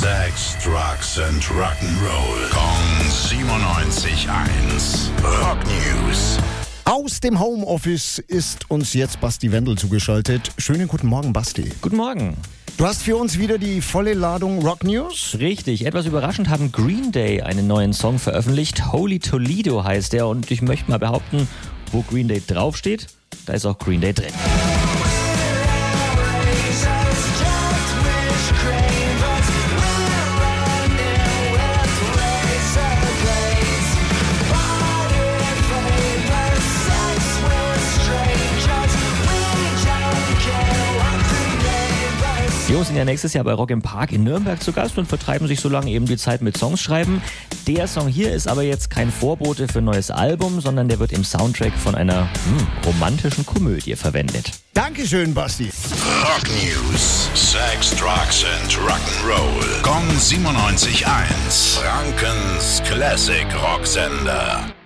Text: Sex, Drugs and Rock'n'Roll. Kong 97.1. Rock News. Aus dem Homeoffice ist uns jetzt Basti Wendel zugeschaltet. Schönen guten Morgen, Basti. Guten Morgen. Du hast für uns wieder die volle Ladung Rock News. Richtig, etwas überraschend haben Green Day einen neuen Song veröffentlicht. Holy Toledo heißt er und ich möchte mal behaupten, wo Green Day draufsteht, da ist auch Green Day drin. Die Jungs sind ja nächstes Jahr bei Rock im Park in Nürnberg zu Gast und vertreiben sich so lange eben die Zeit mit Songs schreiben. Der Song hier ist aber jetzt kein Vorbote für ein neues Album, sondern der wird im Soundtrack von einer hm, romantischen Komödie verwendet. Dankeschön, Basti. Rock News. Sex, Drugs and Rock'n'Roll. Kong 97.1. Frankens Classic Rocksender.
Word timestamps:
Sex, 0.00 0.56
Drugs 0.64 1.18
and 1.18 1.42
Rock'n'Roll. 1.42 2.48
Kong 2.52 3.10
97.1. 3.10 5.10
Rock 5.22 5.58
News. 5.66 6.38
Aus 6.86 7.20
dem 7.20 7.38
Homeoffice 7.38 8.18
ist 8.18 8.70
uns 8.70 8.94
jetzt 8.94 9.20
Basti 9.20 9.52
Wendel 9.52 9.76
zugeschaltet. 9.76 10.52
Schönen 10.56 10.88
guten 10.88 11.06
Morgen, 11.06 11.34
Basti. 11.34 11.70
Guten 11.82 11.96
Morgen. 11.96 12.34
Du 12.78 12.86
hast 12.86 13.02
für 13.02 13.18
uns 13.18 13.38
wieder 13.38 13.58
die 13.58 13.82
volle 13.82 14.14
Ladung 14.14 14.66
Rock 14.66 14.84
News. 14.84 15.36
Richtig, 15.38 15.84
etwas 15.84 16.06
überraschend 16.06 16.48
haben 16.48 16.72
Green 16.72 17.12
Day 17.12 17.42
einen 17.42 17.66
neuen 17.66 17.92
Song 17.92 18.18
veröffentlicht. 18.18 18.90
Holy 18.92 19.18
Toledo 19.18 19.84
heißt 19.84 20.14
er 20.14 20.28
und 20.28 20.50
ich 20.50 20.62
möchte 20.62 20.90
mal 20.90 20.98
behaupten, 20.98 21.46
wo 21.92 22.00
Green 22.00 22.26
Day 22.26 22.42
draufsteht, 22.46 23.08
da 23.44 23.52
ist 23.52 23.66
auch 23.66 23.78
Green 23.78 24.00
Day 24.00 24.14
drin. 24.14 24.32
Die 42.70 42.74
Jungs 42.74 42.86
sind 42.86 42.96
ja 42.96 43.04
nächstes 43.04 43.34
Jahr 43.34 43.42
bei 43.42 43.52
Rock 43.52 43.72
im 43.72 43.82
Park 43.82 44.12
in 44.12 44.22
Nürnberg 44.22 44.62
zu 44.62 44.72
Gast 44.72 44.96
und 44.96 45.06
vertreiben 45.06 45.48
sich 45.48 45.58
so 45.58 45.68
lange 45.68 45.90
eben 45.90 46.06
die 46.06 46.16
Zeit 46.16 46.40
mit 46.40 46.56
Songs 46.56 46.80
schreiben. 46.80 47.20
Der 47.66 47.88
Song 47.88 48.06
hier 48.06 48.32
ist 48.32 48.46
aber 48.46 48.62
jetzt 48.62 48.90
kein 48.90 49.10
Vorbote 49.10 49.66
für 49.66 49.80
ein 49.80 49.86
neues 49.86 50.12
Album, 50.12 50.60
sondern 50.60 50.86
der 50.86 51.00
wird 51.00 51.10
im 51.10 51.24
Soundtrack 51.24 51.72
von 51.72 51.96
einer 51.96 52.28
hm, 52.44 52.68
romantischen 52.86 53.44
Komödie 53.44 53.96
verwendet. 53.96 54.52
Dankeschön, 54.72 55.34
Basti. 55.34 55.68
Rock 56.22 56.48
News. 56.62 57.28
Sex, 57.34 57.90
Drugs 57.96 58.44
and 58.44 58.72
Rock'n'Roll. 58.88 59.82
Kong 59.82 60.08
97.1. 60.16 61.80
Frankens 61.80 62.82
Classic 62.84 63.46
Rocksender. 63.64 64.79